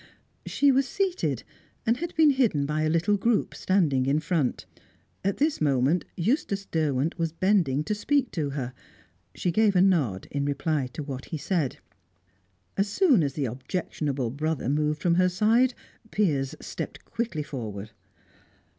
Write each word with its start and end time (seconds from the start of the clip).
She 0.47 0.71
was 0.71 0.87
seated, 0.87 1.43
and 1.85 1.97
had 1.97 2.15
been 2.15 2.31
hidden 2.31 2.65
by 2.65 2.81
a 2.81 2.89
little 2.89 3.17
group 3.17 3.53
standing 3.53 4.07
in 4.07 4.19
front. 4.19 4.65
At 5.23 5.37
this 5.37 5.61
moment, 5.61 6.05
Eustace 6.17 6.65
Derwent 6.65 7.19
was 7.19 7.31
bending 7.31 7.83
to 7.83 7.93
speak 7.93 8.31
to 8.31 8.49
her; 8.49 8.73
she 9.35 9.51
gave 9.51 9.75
a 9.75 9.79
nod 9.83 10.27
in 10.31 10.43
reply 10.43 10.87
to 10.93 11.03
what 11.03 11.25
he 11.25 11.37
said. 11.37 11.77
As 12.77 12.87
soon 12.87 13.21
as 13.21 13.33
the 13.33 13.45
objectionable 13.45 14.31
brother 14.31 14.69
moved 14.69 14.99
from 15.03 15.13
her 15.13 15.29
side, 15.29 15.75
Piers 16.09 16.55
stepped 16.59 17.05
quickly 17.05 17.43
forward. 17.43 17.91